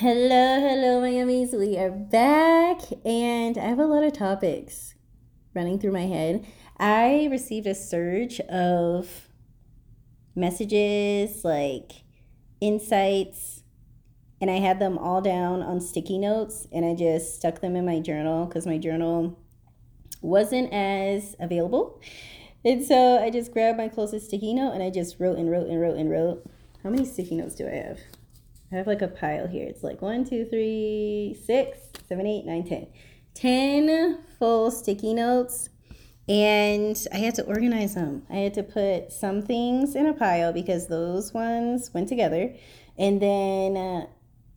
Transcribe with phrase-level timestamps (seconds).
[0.00, 1.52] Hello, hello, my yummies.
[1.52, 4.94] We are back, and I have a lot of topics
[5.52, 6.46] running through my head.
[6.78, 9.28] I received a surge of
[10.34, 12.04] messages, like
[12.62, 13.62] insights,
[14.40, 17.84] and I had them all down on sticky notes, and I just stuck them in
[17.84, 19.38] my journal because my journal
[20.22, 22.00] wasn't as available.
[22.64, 25.68] And so I just grabbed my closest sticky note and I just wrote and wrote
[25.68, 26.42] and wrote and wrote.
[26.82, 27.98] How many sticky notes do I have?
[28.72, 29.66] I have like a pile here.
[29.66, 31.78] It's like one, two, three, six,
[32.08, 32.86] seven, eight, nine, ten.
[33.34, 35.70] Ten full sticky notes.
[36.28, 38.22] And I had to organize them.
[38.30, 42.54] I had to put some things in a pile because those ones went together.
[42.96, 44.06] And then uh,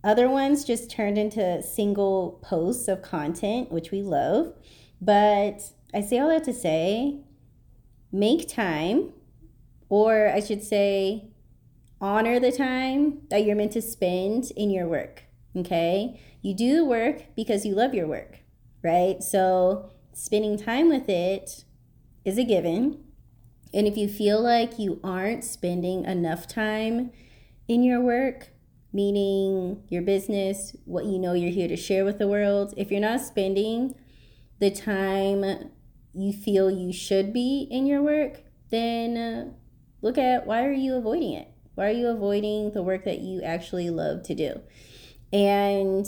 [0.03, 4.53] other ones just turned into single posts of content, which we love.
[5.01, 5.61] But
[5.93, 7.21] I say all that to say
[8.11, 9.11] make time,
[9.89, 11.32] or I should say,
[12.03, 15.23] honor the time that you're meant to spend in your work.
[15.55, 16.19] Okay.
[16.41, 18.39] You do the work because you love your work,
[18.83, 19.23] right?
[19.23, 21.63] So spending time with it
[22.25, 23.01] is a given.
[23.73, 27.11] And if you feel like you aren't spending enough time
[27.69, 28.49] in your work,
[28.91, 32.99] meaning your business, what you know you're here to share with the world, if you're
[32.99, 33.95] not spending
[34.59, 35.71] the time
[36.13, 39.53] you feel you should be in your work, then uh,
[40.01, 41.52] look at why are you avoiding it?
[41.75, 44.61] Why are you avoiding the work that you actually love to do?
[45.31, 46.05] And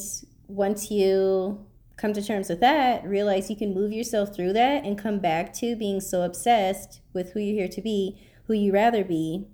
[0.48, 1.66] once you
[1.98, 5.54] come to terms with that, realize you can move yourself through that and come back
[5.54, 9.48] to being so obsessed with who you're here to be, who you rather be,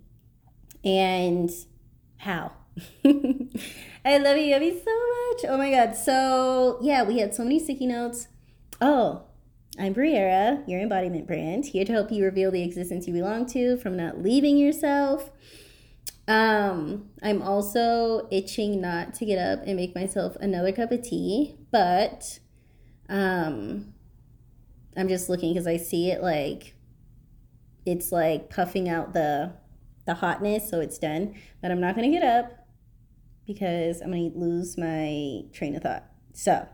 [0.83, 1.49] and
[2.17, 2.51] how.
[3.05, 5.45] I love you, Yummy, so much.
[5.47, 5.95] Oh my God.
[5.95, 8.27] So, yeah, we had so many sticky notes.
[8.81, 9.23] Oh,
[9.79, 13.77] I'm Briara, your embodiment brand, here to help you reveal the existence you belong to
[13.77, 15.29] from not leaving yourself
[16.31, 21.57] um, I'm also itching not to get up and make myself another cup of tea,
[21.71, 22.39] but
[23.09, 23.93] um,
[24.95, 26.75] I'm just looking because I see it like
[27.85, 29.53] it's like puffing out the
[30.05, 31.35] the hotness, so it's done.
[31.61, 32.65] But I'm not gonna get up
[33.45, 36.05] because I'm gonna lose my train of thought.
[36.33, 36.65] So,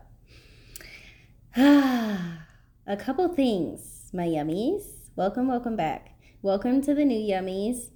[1.56, 5.10] a couple things, my yummies.
[5.16, 6.10] Welcome, welcome back.
[6.42, 7.88] Welcome to the new yummies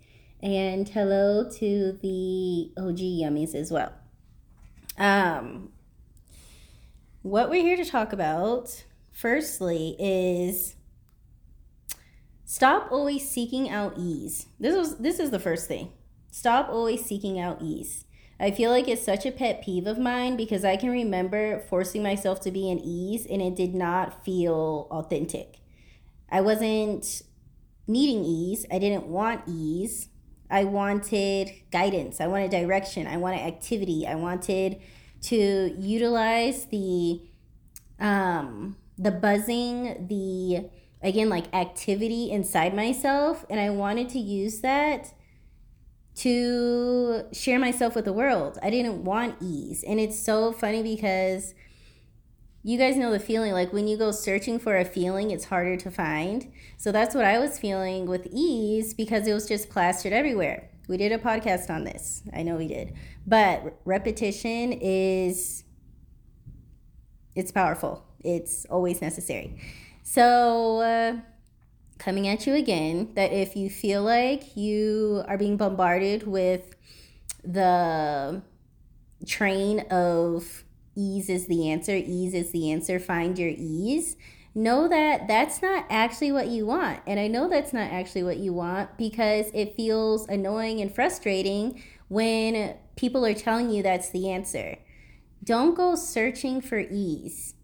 [0.43, 3.93] and hello to the OG yummies as well.
[4.99, 5.71] Um,
[7.23, 10.75] what we're here to talk about, firstly, is
[12.45, 14.47] stop always seeking out ease.
[14.59, 15.93] This was this is the first thing.
[16.31, 18.05] Stop always seeking out ease.
[18.41, 22.03] I feel like it's such a pet peeve of mine because I can remember forcing
[22.03, 25.61] myself to be in ease and it did not feel authentic.
[26.29, 27.23] I wasn't
[27.87, 28.67] needing ease.
[28.73, 30.09] I didn't want ease.
[30.53, 32.21] I wanted guidance.
[32.21, 33.07] I wanted direction.
[33.07, 34.07] I wanted activity.
[34.07, 34.81] I wanted
[35.23, 37.23] to utilize the
[37.99, 40.69] um the buzzing, the
[41.03, 45.13] again like activity inside myself and I wanted to use that
[46.15, 48.59] to share myself with the world.
[48.63, 49.83] I didn't want ease.
[49.83, 51.55] And it's so funny because
[52.65, 55.77] you guys know the feeling like when you go searching for a feeling it's harder
[55.77, 56.53] to find.
[56.77, 60.69] So that's what i was feeling with ease because it was just plastered everywhere.
[60.89, 62.23] We did a podcast on this.
[62.33, 62.95] I know we did.
[63.27, 65.65] But repetition is
[67.35, 68.05] it's powerful.
[68.23, 69.59] It's always necessary.
[70.03, 71.17] So uh,
[71.99, 76.75] coming at you again that if you feel like you are being bombarded with
[77.43, 78.43] the
[79.27, 80.65] train of
[80.95, 84.17] ease is the answer, ease is the answer, find your ease,
[84.55, 87.01] know that that's not actually what you want.
[87.07, 91.83] And I know that's not actually what you want because it feels annoying and frustrating
[92.09, 94.77] when people are telling you that's the answer.
[95.43, 97.55] Don't go searching for ease.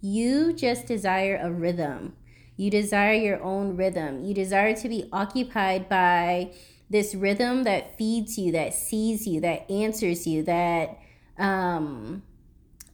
[0.00, 2.14] You just desire a rhythm.
[2.56, 4.24] You desire your own rhythm.
[4.24, 6.52] You desire to be occupied by
[6.90, 10.98] this rhythm that feeds you, that sees you, that answers you, that
[11.38, 12.22] um,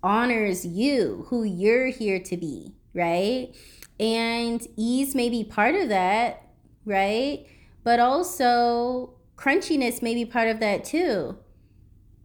[0.03, 3.55] honors you, who you're here to be, right?
[3.99, 6.43] And ease may be part of that,
[6.85, 7.47] right?
[7.85, 11.39] But also crunchiness may be part of that too.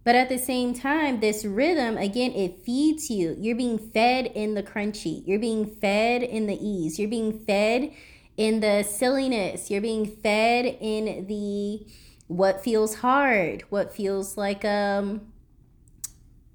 [0.05, 3.35] But at the same time, this rhythm, again, it feeds you.
[3.39, 5.23] You're being fed in the crunchy.
[5.25, 6.99] You're being fed in the ease.
[6.99, 7.91] You're being fed
[8.37, 9.71] in the silliness.
[9.71, 11.87] You're being fed in the
[12.27, 15.21] what feels hard, what feels like um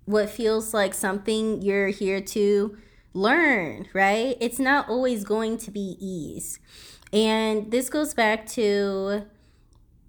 [0.04, 2.76] what feels like something you're here to
[3.14, 4.36] learn, right?
[4.40, 6.58] It's not always going to be ease.
[7.12, 9.24] And this goes back to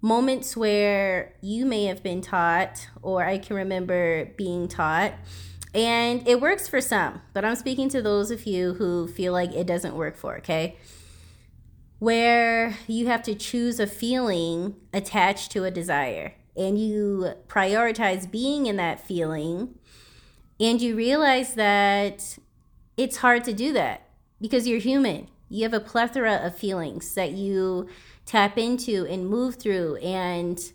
[0.00, 5.14] moments where you may have been taught, or I can remember being taught.
[5.74, 9.52] And it works for some, but I'm speaking to those of you who feel like
[9.52, 10.76] it doesn't work for, okay?
[11.98, 18.66] Where you have to choose a feeling attached to a desire and you prioritize being
[18.66, 19.78] in that feeling
[20.62, 22.38] and you realize that
[22.96, 24.08] it's hard to do that
[24.40, 25.28] because you're human.
[25.48, 27.88] You have a plethora of feelings that you
[28.24, 30.72] tap into and move through and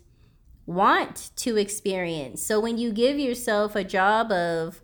[0.66, 2.42] want to experience.
[2.42, 4.82] So when you give yourself a job of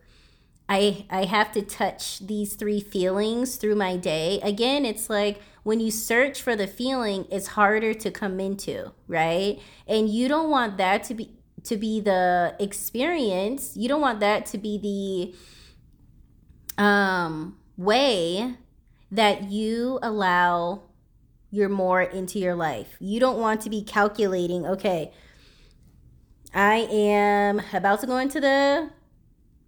[0.70, 5.80] I I have to touch these three feelings through my day, again it's like when
[5.80, 9.60] you search for the feeling, it's harder to come into, right?
[9.86, 11.30] And you don't want that to be
[11.64, 13.76] to be the experience.
[13.76, 15.34] You don't want that to be
[16.78, 18.54] the um way
[19.10, 20.82] that you allow
[21.50, 22.96] your more into your life.
[22.98, 25.12] You don't want to be calculating, okay,
[26.52, 28.90] I am about to go into the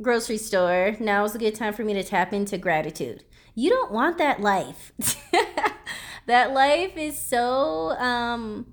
[0.03, 0.97] grocery store.
[0.99, 3.25] Now is a good time for me to tap into gratitude.
[3.55, 4.93] You don't want that life.
[6.27, 8.67] that life is so um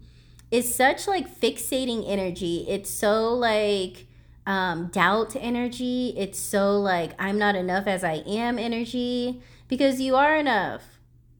[0.53, 2.63] is such like fixating energy.
[2.69, 4.05] It's so like
[4.45, 6.13] um doubt energy.
[6.15, 10.83] It's so like I'm not enough as I am energy because you are enough.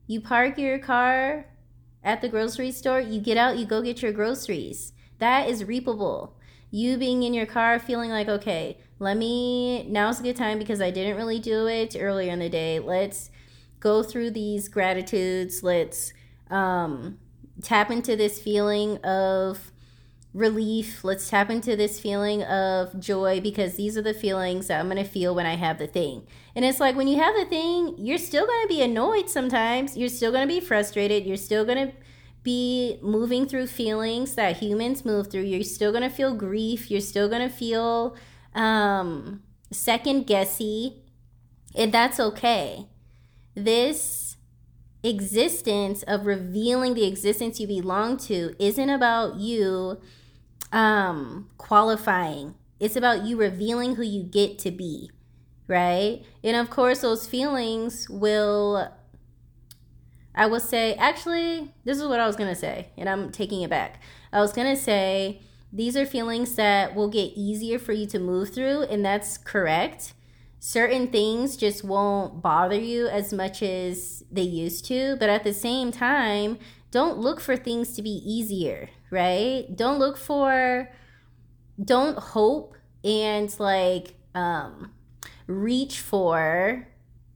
[0.08, 1.46] You park your car
[2.02, 4.92] at the grocery store, you get out, you go get your groceries.
[5.20, 6.36] That is reapable.
[6.72, 10.80] You being in your car feeling like, okay, let me, now's a good time because
[10.80, 12.80] I didn't really do it earlier in the day.
[12.80, 13.30] Let's
[13.78, 15.62] go through these gratitudes.
[15.62, 16.12] Let's
[16.50, 17.18] um,
[17.62, 19.72] tap into this feeling of
[20.34, 21.04] relief.
[21.04, 25.02] Let's tap into this feeling of joy because these are the feelings that I'm going
[25.02, 26.26] to feel when I have the thing.
[26.56, 29.96] And it's like when you have the thing, you're still going to be annoyed sometimes.
[29.96, 31.24] You're still going to be frustrated.
[31.24, 31.94] You're still going to
[32.42, 35.42] be moving through feelings that humans move through.
[35.42, 36.90] You're still going to feel grief.
[36.90, 38.16] You're still going to feel
[38.54, 40.96] um, second guessy.
[41.76, 42.86] And that's okay.
[43.54, 44.33] This
[45.04, 50.00] existence of revealing the existence you belong to isn't about you
[50.72, 52.54] um, qualifying.
[52.80, 55.10] It's about you revealing who you get to be,
[55.68, 56.22] right?
[56.42, 58.90] And of course, those feelings will,
[60.34, 63.70] I will say, actually, this is what I was to say, and I'm taking it
[63.70, 64.02] back.
[64.32, 65.42] I was to say,
[65.72, 70.12] these are feelings that will get easier for you to move through, and that's correct.
[70.66, 75.52] Certain things just won't bother you as much as they used to, but at the
[75.52, 76.58] same time,
[76.90, 79.66] don't look for things to be easier, right?
[79.76, 80.90] Don't look for,
[81.78, 84.90] don't hope and like um,
[85.46, 86.88] reach for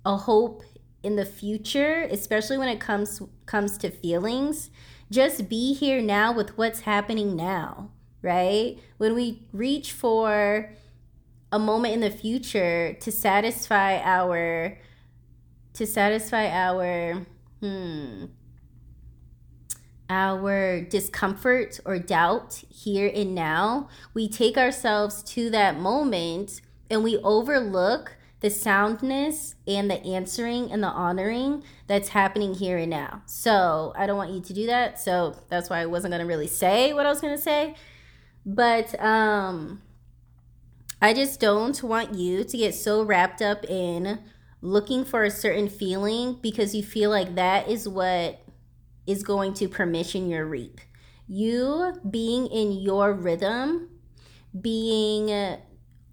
[0.07, 0.63] a hope
[1.03, 4.71] in the future, especially when it comes comes to feelings.
[5.11, 7.91] Just be here now with what's happening now,
[8.23, 8.79] right?
[8.97, 10.71] When we reach for
[11.51, 14.79] a moment in the future to satisfy our
[15.75, 17.27] to satisfy our
[17.61, 18.27] hmm
[20.11, 26.61] our discomfort or doubt here and now, we take ourselves to that moment
[26.91, 32.91] and we overlook the soundness and the answering and the honoring that's happening here and
[32.91, 33.21] now.
[33.27, 35.01] So I don't want you to do that.
[35.01, 37.75] So that's why I wasn't going to really say what I was going to say.
[38.47, 39.83] But um,
[41.01, 44.19] I just don't want you to get so wrapped up in
[44.61, 48.41] looking for a certain feeling because you feel like that is what
[49.07, 50.81] is going to permission your reap.
[51.29, 53.91] You being in your rhythm,
[54.61, 55.59] being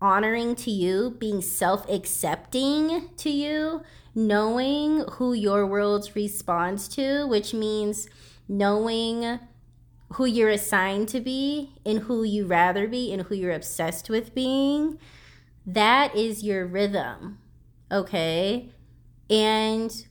[0.01, 3.81] honoring to you, being self accepting to you,
[4.13, 8.07] knowing who your world responds to, which means
[8.47, 9.39] knowing
[10.13, 14.35] who you're assigned to be and who you rather be and who you're obsessed with
[14.35, 14.99] being.
[15.65, 17.39] That is your rhythm.
[17.91, 18.69] Okay.
[19.29, 20.05] And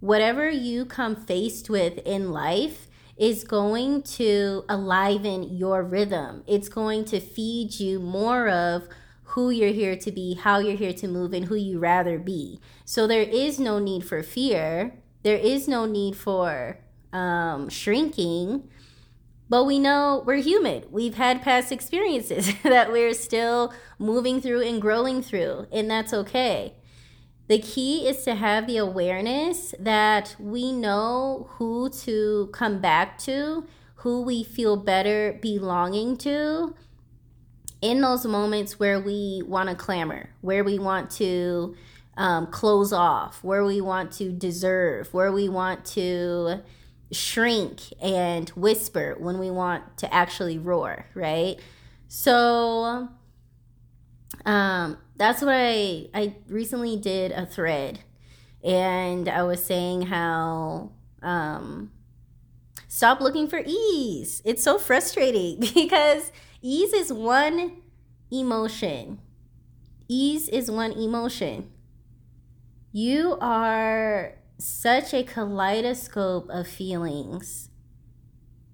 [0.00, 6.42] whatever you come faced with in life is going to aliven your rhythm.
[6.46, 8.88] It's going to feed you more of
[9.30, 12.60] who you're here to be, how you're here to move, and who you rather be.
[12.84, 14.94] So there is no need for fear.
[15.22, 16.78] There is no need for
[17.12, 18.68] um, shrinking.
[19.48, 20.84] But we know we're human.
[20.90, 26.74] We've had past experiences that we're still moving through and growing through, and that's okay.
[27.48, 33.66] The key is to have the awareness that we know who to come back to,
[33.96, 36.74] who we feel better belonging to
[37.80, 41.76] in those moments where we want to clamor, where we want to
[42.16, 46.62] um, close off, where we want to deserve, where we want to
[47.12, 51.56] shrink and whisper when we want to actually roar, right?
[52.08, 53.08] So
[54.44, 58.00] um that's what I I recently did a thread
[58.62, 61.90] and I was saying how um
[62.88, 64.42] stop looking for ease.
[64.44, 66.32] It's so frustrating because
[66.62, 67.82] ease is one
[68.30, 69.20] emotion.
[70.08, 71.70] Ease is one emotion.
[72.92, 77.70] You are such a kaleidoscope of feelings.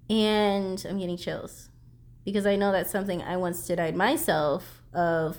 [0.09, 1.69] And I'm getting chills
[2.25, 5.37] because I know that's something I once denied myself of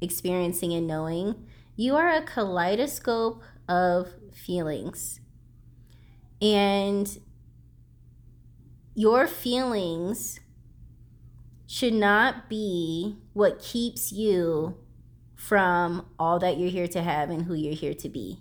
[0.00, 1.46] experiencing and knowing.
[1.76, 5.20] You are a kaleidoscope of feelings.
[6.40, 7.18] And
[8.94, 10.40] your feelings
[11.66, 14.76] should not be what keeps you
[15.36, 18.40] from all that you're here to have and who you're here to be.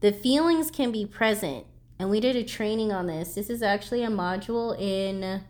[0.00, 1.66] The feelings can be present,
[1.98, 3.34] and we did a training on this.
[3.34, 5.42] This is actually a module in,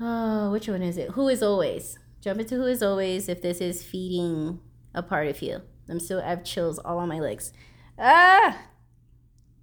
[0.00, 1.10] oh, which one is it?
[1.10, 1.98] Who is always?
[2.20, 4.58] Jump into who is always if this is feeding
[4.92, 5.62] a part of you.
[5.88, 7.52] I'm still, I have chills all on my legs.
[7.96, 8.58] Ah,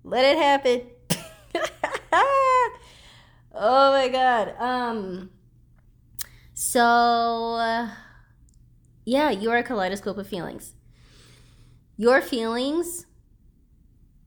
[0.05, 0.83] let it happen.
[3.53, 4.55] oh my God.
[4.57, 5.31] Um,
[6.53, 7.89] so,
[9.03, 10.75] yeah, you're a kaleidoscope of feelings.
[11.97, 13.05] Your feelings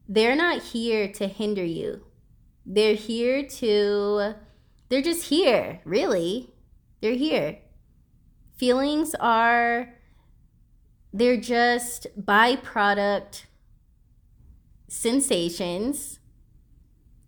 [0.08, 2.04] they're not here to hinder you.
[2.64, 4.34] They're here to,
[4.88, 6.50] they're just here, really.
[7.00, 7.58] They're here.
[8.56, 9.94] Feelings are,
[11.12, 13.44] they're just byproduct
[14.88, 16.18] sensations.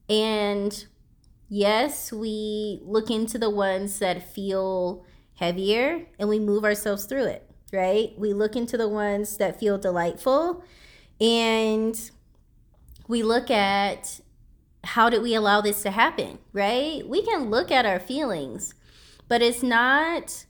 [0.09, 0.87] And
[1.49, 5.05] yes, we look into the ones that feel
[5.35, 8.13] heavier and we move ourselves through it, right?
[8.17, 10.65] We look into the ones that feel delightful
[11.21, 12.11] and
[13.09, 14.21] we look at
[14.85, 17.07] how did we allow this to happen, right?
[17.07, 18.75] We can look at our feelings,
[19.27, 20.45] but it's not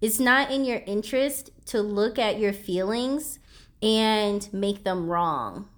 [0.00, 3.38] it's not in your interest to look at your feelings
[3.82, 5.68] and make them wrong.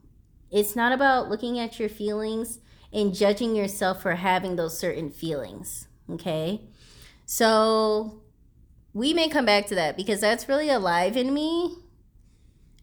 [0.51, 2.61] It's not about looking at your feelings
[2.93, 6.61] and judging yourself for having those certain feelings, okay?
[7.27, 8.23] So
[8.93, 11.79] we may come back to that because that's really alive in me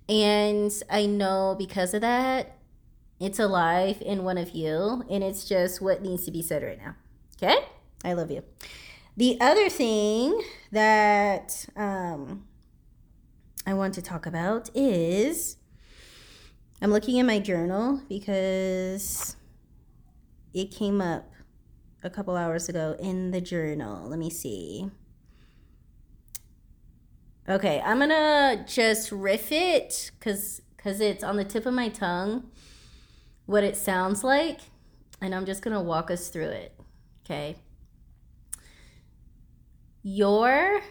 [0.09, 2.57] and I know because of that,
[3.19, 6.79] it's alive in one of you, and it's just what needs to be said right
[6.79, 6.95] now.
[7.37, 7.57] Okay?
[8.03, 8.43] I love you.
[9.15, 12.45] The other thing that um,
[13.67, 15.57] I want to talk about is
[16.81, 19.35] I'm looking in my journal because
[20.53, 21.29] it came up
[22.01, 24.07] a couple hours ago in the journal.
[24.07, 24.89] Let me see.
[27.49, 32.51] Okay, I'm gonna just riff it because because it's on the tip of my tongue
[33.47, 34.59] what it sounds like,
[35.19, 36.79] and I'm just gonna walk us through it.
[37.25, 37.55] Okay.
[40.03, 40.81] Your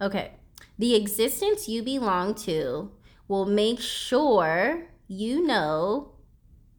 [0.00, 0.34] okay,
[0.78, 2.92] the existence you belong to
[3.26, 6.12] will make sure you know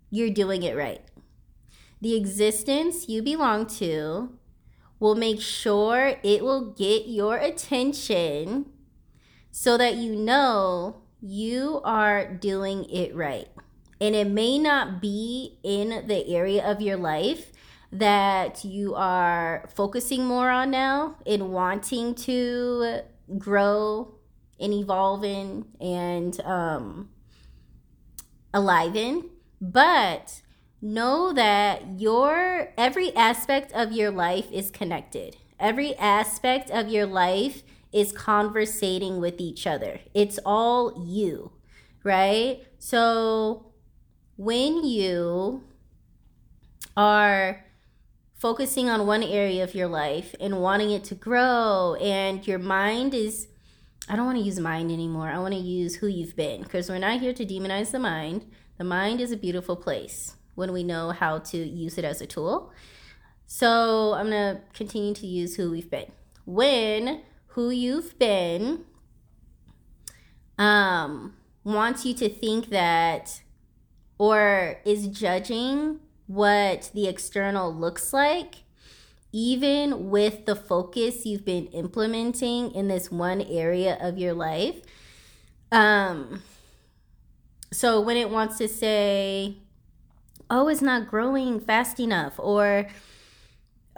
[0.09, 1.01] you're doing it right.
[1.99, 4.29] The existence you belong to
[5.03, 8.65] will make sure it will get your attention
[9.51, 13.49] so that you know you are doing it right.
[13.99, 17.51] And it may not be in the area of your life
[17.91, 23.01] that you are focusing more on now in wanting to
[23.37, 24.15] grow
[24.57, 27.09] and evolve in and um,
[28.53, 29.29] alive in.
[29.59, 30.42] But
[30.83, 35.37] know that your every aspect of your life is connected.
[35.57, 37.63] Every aspect of your life
[37.93, 40.01] is conversating with each other.
[40.13, 41.53] It's all you,
[42.03, 42.65] right?
[42.79, 43.71] So
[44.35, 45.63] when you
[46.97, 47.65] are
[48.33, 53.13] focusing on one area of your life and wanting it to grow and your mind
[53.13, 53.47] is
[54.09, 55.29] I don't want to use mind anymore.
[55.29, 58.51] I want to use who you've been because we're not here to demonize the mind.
[58.77, 62.27] The mind is a beautiful place when we know how to use it as a
[62.27, 62.71] tool.
[63.45, 66.11] So I'm going to continue to use who we've been.
[66.45, 68.85] When who you've been
[70.57, 73.41] um, wants you to think that
[74.17, 78.55] or is judging what the external looks like,
[79.31, 84.81] even with the focus you've been implementing in this one area of your life.
[85.71, 86.43] Um,
[87.71, 89.57] so when it wants to say,
[90.53, 92.85] oh, it's not growing fast enough, or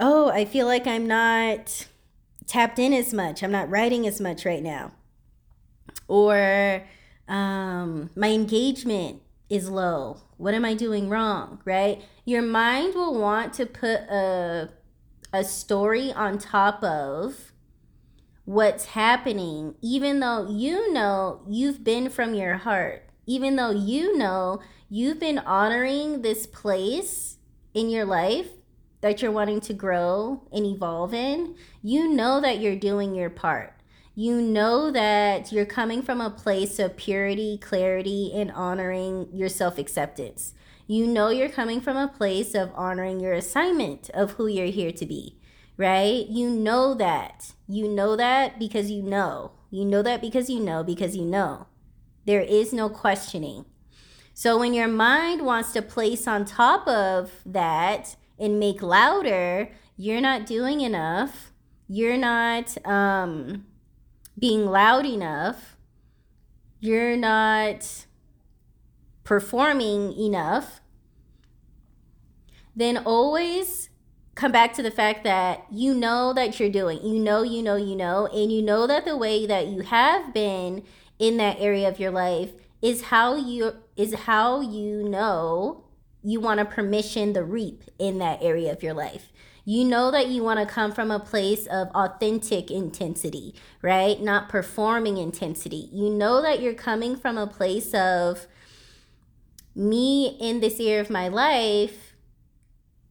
[0.00, 1.86] oh, I feel like I'm not
[2.46, 4.92] tapped in as much, I'm not writing as much right now,
[6.08, 6.82] or
[7.28, 9.20] um, my engagement
[9.50, 10.22] is low?
[10.38, 11.60] What am I doing wrong?
[11.64, 12.02] Right?
[12.24, 14.70] Your mind will want to put a
[15.32, 17.52] a story on top of
[18.46, 24.60] what's happening, even though you know you've been from your heart, even though you know
[24.88, 27.36] you've been honoring this place
[27.74, 28.48] in your life
[29.00, 33.72] that you're wanting to grow and evolve in, you know that you're doing your part.
[34.14, 39.76] You know that you're coming from a place of purity, clarity, and honoring your self
[39.76, 40.54] acceptance.
[40.86, 44.92] You know you're coming from a place of honoring your assignment of who you're here
[44.92, 45.36] to be,
[45.76, 46.26] right?
[46.28, 47.52] You know that.
[47.68, 49.52] You know that because you know.
[49.70, 51.66] You know that because you know, because you know.
[52.24, 53.66] There is no questioning.
[54.38, 60.20] So when your mind wants to place on top of that and make louder, you're
[60.20, 61.52] not doing enough.
[61.88, 63.64] You're not um,
[64.38, 65.78] being loud enough.
[66.80, 68.04] You're not
[69.24, 70.82] performing enough.
[72.76, 73.88] Then always
[74.34, 77.02] come back to the fact that you know that you're doing.
[77.02, 80.34] You know, you know, you know, and you know that the way that you have
[80.34, 80.84] been
[81.18, 82.52] in that area of your life
[82.82, 85.84] is how you is how you know
[86.22, 89.32] you want to permission the reap in that area of your life.
[89.64, 94.20] You know that you want to come from a place of authentic intensity, right?
[94.20, 95.88] Not performing intensity.
[95.92, 98.46] You know that you're coming from a place of
[99.74, 102.14] me in this area of my life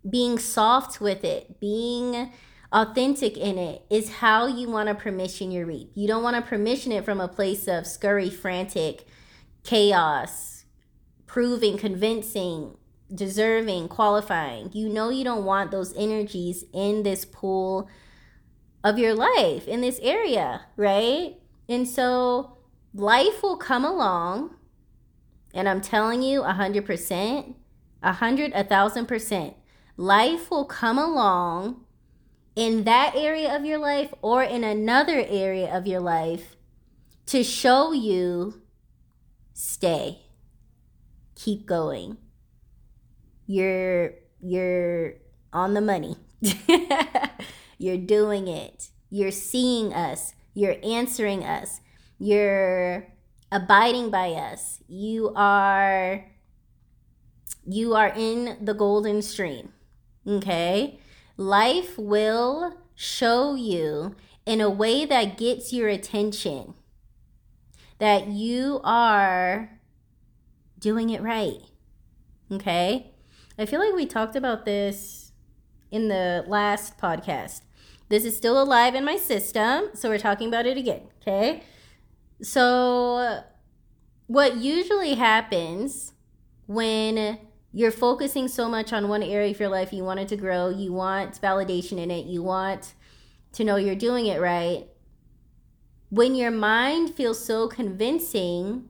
[0.10, 2.31] being soft with it, being
[2.72, 5.91] authentic in it is how you want to permission your reap.
[5.95, 9.05] You don't want to permission it from a place of scurry, frantic,
[9.65, 10.65] chaos,
[11.25, 12.77] proving, convincing,
[13.13, 14.69] deserving, qualifying.
[14.74, 17.89] You know you don't want those energies in this pool
[18.84, 21.36] of your life, in this area, right?
[21.67, 22.57] And so
[22.93, 24.55] life will come along,
[25.53, 27.55] and I'm telling you a hundred percent,
[28.03, 29.55] a hundred, a thousand percent.
[29.98, 31.86] Life will come along
[32.55, 36.55] in that area of your life or in another area of your life
[37.27, 38.62] to show you
[39.55, 40.19] stay,
[41.36, 42.17] keep going
[43.47, 45.13] you're you're
[45.53, 46.17] on the money.
[47.77, 48.89] you're doing it.
[49.10, 50.34] You're seeing us.
[50.53, 51.82] You're answering us.
[52.17, 53.08] You're
[53.51, 54.82] abiding by us.
[54.88, 56.25] You are
[57.65, 59.73] you are in the golden stream.
[60.27, 60.99] Okay?
[61.38, 66.75] Life will show you in a way that gets your attention
[67.99, 69.79] that you are
[70.79, 71.62] doing it right.
[72.51, 73.12] Okay?
[73.58, 75.31] I feel like we talked about this
[75.91, 77.62] in the last podcast.
[78.10, 81.63] This is still alive in my system, so we're talking about it again, okay?
[82.41, 83.41] So,
[84.27, 86.13] what usually happens
[86.67, 87.39] when
[87.71, 90.69] you're focusing so much on one area of your life, you want it to grow,
[90.69, 92.93] you want validation in it, you want
[93.53, 94.86] to know you're doing it right.
[96.15, 98.88] When your mind feels so convincing,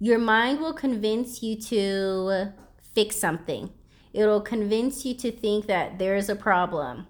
[0.00, 2.48] your mind will convince you to
[2.92, 3.70] fix something.
[4.12, 7.06] It'll convince you to think that there is a problem.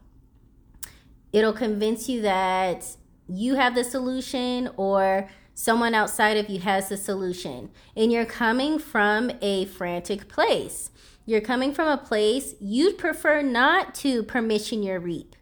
[1.33, 2.85] It'll convince you that
[3.27, 7.71] you have the solution or someone outside of you has the solution.
[7.97, 10.91] And you're coming from a frantic place.
[11.25, 15.35] You're coming from a place you'd prefer not to permission your reap.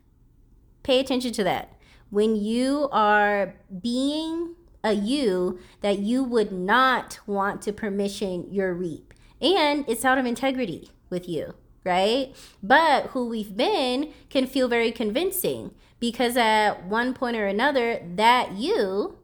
[0.85, 1.80] Pay attention to that.
[2.11, 9.15] When you are being a you that you would not want to permission your reap
[9.41, 12.35] and it's out of integrity with you, right?
[12.63, 18.53] But who we've been can feel very convincing because at one point or another, that
[18.53, 19.19] you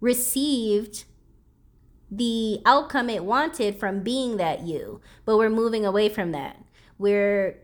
[0.00, 1.04] received
[2.10, 6.62] the outcome it wanted from being that you, but we're moving away from that.
[6.98, 7.58] We're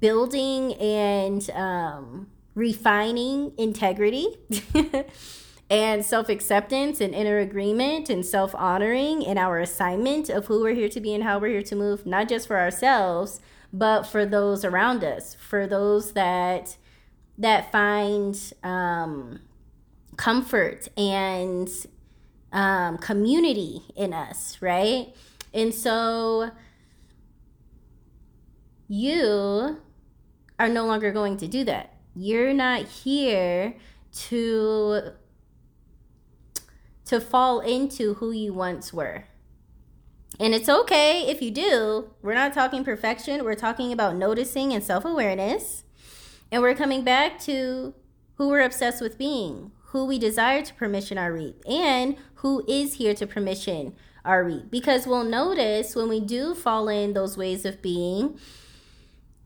[0.00, 4.26] building and um, refining integrity.
[5.70, 10.74] and self acceptance and inner agreement and self honoring in our assignment of who we're
[10.74, 13.40] here to be and how we're here to move, not just for ourselves,
[13.72, 16.76] but for those around us, for those that
[17.36, 19.40] that find um,
[20.16, 21.68] comfort and
[22.52, 25.14] um, community in us, right?
[25.54, 26.50] And so
[28.88, 29.78] you
[30.58, 31.97] are no longer going to do that.
[32.20, 33.76] You're not here
[34.26, 35.12] to
[37.04, 39.24] to fall into who you once were.
[40.40, 42.10] And it's okay if you do.
[42.20, 45.84] We're not talking perfection, we're talking about noticing and self awareness.
[46.50, 47.94] And we're coming back to
[48.34, 52.94] who we're obsessed with being, who we desire to permission our reap, and who is
[52.94, 57.64] here to permission our reap because we'll notice when we do fall in those ways
[57.64, 58.40] of being,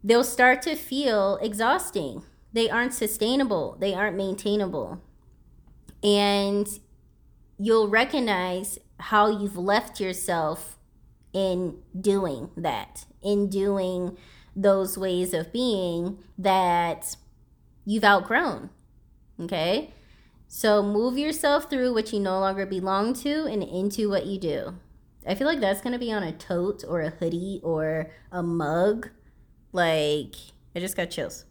[0.03, 2.23] they'll start to feel exhausting.
[2.53, 5.01] They aren't sustainable, they aren't maintainable.
[6.03, 6.69] And
[7.59, 10.79] you'll recognize how you've left yourself
[11.33, 14.17] in doing that, in doing
[14.55, 17.17] those ways of being that
[17.85, 18.71] you've outgrown.
[19.41, 19.95] Okay?
[20.47, 24.75] So move yourself through what you no longer belong to and into what you do.
[25.27, 28.43] I feel like that's going to be on a tote or a hoodie or a
[28.43, 29.09] mug.
[29.73, 30.35] Like,
[30.77, 31.45] I just got chills.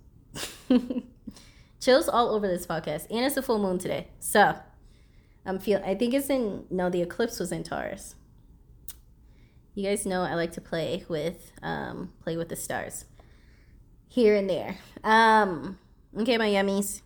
[1.79, 3.07] chills all over this podcast.
[3.09, 4.07] And it's a full moon today.
[4.19, 4.55] So,
[5.45, 8.15] I'm feel I think it's in no, the eclipse was in Taurus.
[9.73, 13.05] You guys know I like to play with um play with the stars.
[14.07, 14.77] Here and there.
[15.03, 15.79] Um
[16.17, 17.01] okay, my yummies.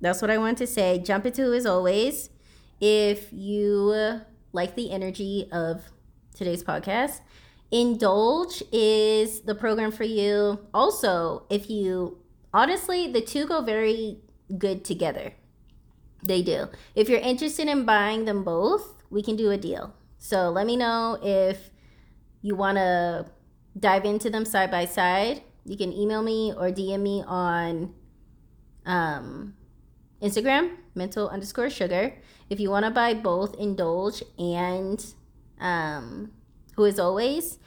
[0.00, 1.00] That's what I want to say.
[1.00, 2.30] Jump into as always.
[2.80, 4.20] If you
[4.52, 5.82] like the energy of
[6.36, 7.20] today's podcast,
[7.70, 10.60] Indulge is the program for you.
[10.72, 12.18] Also, if you
[12.52, 14.18] honestly, the two go very
[14.56, 15.34] good together.
[16.24, 16.68] They do.
[16.94, 19.94] If you're interested in buying them both, we can do a deal.
[20.18, 21.70] So let me know if
[22.42, 23.26] you want to
[23.78, 25.42] dive into them side by side.
[25.64, 27.94] You can email me or DM me on
[28.86, 29.54] um,
[30.22, 32.14] Instagram, mental underscore sugar.
[32.50, 35.04] If you want to buy both Indulge and
[35.60, 36.32] um,
[36.78, 37.58] Who is Always,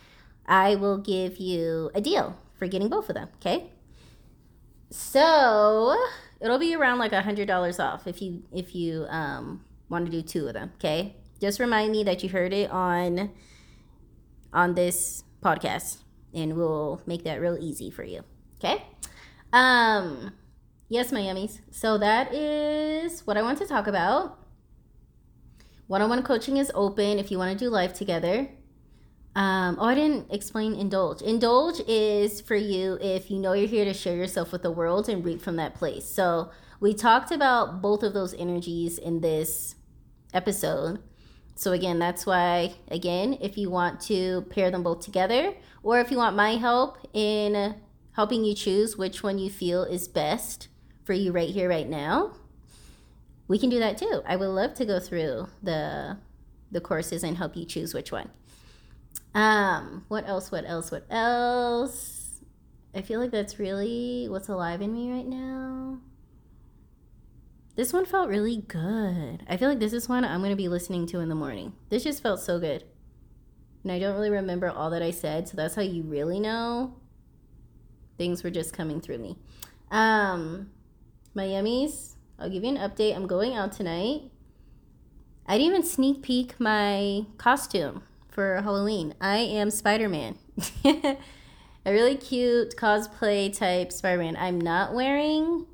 [0.47, 3.28] I will give you a deal for getting both of them.
[3.36, 3.69] Okay.
[4.89, 5.95] So
[6.39, 10.12] it'll be around like a hundred dollars off if you if you um, want to
[10.12, 10.71] do two of them.
[10.76, 13.32] Okay, just remind me that you heard it on
[14.54, 15.97] on this podcast,
[16.34, 18.24] and we'll make that real easy for you.
[18.63, 18.82] Okay.
[19.52, 20.32] Um.
[20.88, 21.60] Yes, my yummies.
[21.69, 24.39] So that is what I want to talk about.
[25.88, 28.47] One-on-one coaching is open if you want to do life together.
[29.36, 31.22] Um, oh, I didn't explain indulge.
[31.22, 35.08] Indulge is for you if you know you're here to share yourself with the world
[35.08, 36.06] and reap from that place.
[36.06, 39.76] So we talked about both of those energies in this
[40.34, 41.00] episode.
[41.56, 46.12] So again, that's why again, if you want to pair them both together, or if
[46.12, 47.76] you want my help in
[48.13, 50.67] helping you choose which one you feel is best
[51.06, 52.34] for you right here, right now,
[53.48, 54.22] we can do that too.
[54.26, 56.17] I would love to go through the
[56.70, 58.30] the courses and help you choose which one.
[59.34, 60.52] Um, what else?
[60.52, 60.91] What else?
[60.91, 62.41] What else?
[62.93, 66.00] I feel like that's really what's alive in me right now.
[67.76, 69.43] This one felt really good.
[69.47, 71.74] I feel like this is one I'm going to be listening to in the morning.
[71.89, 72.84] This just felt so good.
[73.84, 76.95] And I don't really remember all that I said, so that's how you really know
[78.17, 79.38] things were just coming through me.
[79.89, 80.69] Um,
[81.34, 83.15] my yummies, I'll give you an update.
[83.15, 84.24] I'm going out tonight.
[85.47, 89.13] I didn't even sneak peek my costume for Halloween.
[89.22, 90.38] I am Spider Man.
[90.86, 91.17] a
[91.86, 94.38] really cute cosplay type Spider Man.
[94.38, 95.67] I'm not wearing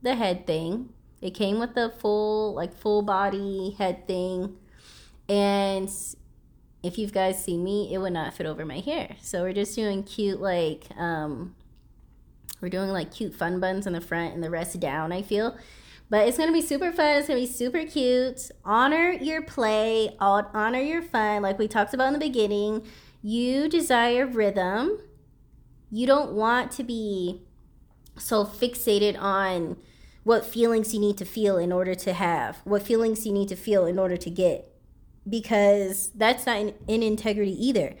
[0.00, 0.90] the head thing.
[1.20, 4.56] It came with the full, like, full body head thing.
[5.28, 5.90] And
[6.82, 9.16] if you guys see me, it would not fit over my hair.
[9.20, 11.54] So we're just doing cute, like, um,
[12.62, 15.56] we're doing like cute fun buns in the front and the rest down, I feel.
[16.12, 17.16] But it's gonna be super fun.
[17.16, 18.50] It's gonna be super cute.
[18.66, 20.14] Honor your play.
[20.20, 21.40] Honor your fun.
[21.40, 22.86] Like we talked about in the beginning,
[23.22, 24.98] you desire rhythm.
[25.90, 27.40] You don't want to be
[28.18, 29.78] so fixated on
[30.22, 33.56] what feelings you need to feel in order to have, what feelings you need to
[33.56, 34.70] feel in order to get,
[35.26, 37.94] because that's not in, in integrity either.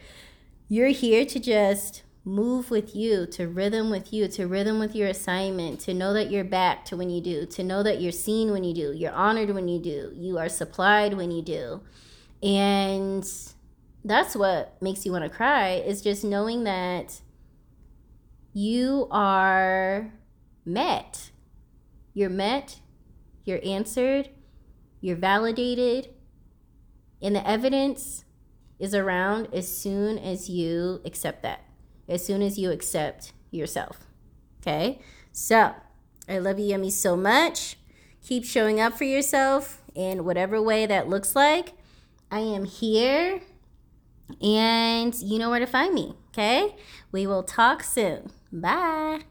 [0.68, 5.08] You're here to just move with you, to rhythm with you, to rhythm with your
[5.08, 8.52] assignment, to know that you're back to when you do, to know that you're seen
[8.52, 11.80] when you do, you're honored when you do, you are supplied when you do.
[12.42, 13.28] And
[14.04, 17.20] that's what makes you want to cry is just knowing that
[18.52, 20.12] you are
[20.64, 21.30] met.
[22.14, 22.80] You're met,
[23.44, 24.28] you're answered,
[25.00, 26.10] you're validated,
[27.22, 28.24] and the evidence
[28.78, 31.64] is around as soon as you accept that
[32.08, 34.06] as soon as you accept yourself.
[34.60, 35.00] Okay?
[35.32, 35.74] So,
[36.28, 37.76] I love you, Yummy, so much.
[38.22, 41.72] Keep showing up for yourself in whatever way that looks like.
[42.30, 43.40] I am here
[44.40, 46.14] and you know where to find me.
[46.30, 46.76] Okay?
[47.10, 48.30] We will talk soon.
[48.52, 49.22] Bye.